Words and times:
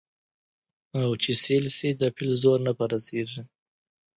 او 0.99 1.09
چي 1.21 1.31
سېل 1.43 1.65
سي 1.77 1.89
د 2.01 2.03
پیل 2.15 2.31
زور 2.41 2.59
نه 2.67 2.71
په 2.77 2.85
رسیږي 2.91 3.41